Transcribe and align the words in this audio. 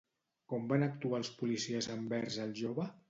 Com 0.53 0.63
van 0.71 0.85
actuar 0.85 1.19
els 1.23 1.31
policies 1.41 1.91
envers 1.97 2.39
el 2.47 2.57
jove? 2.63 2.89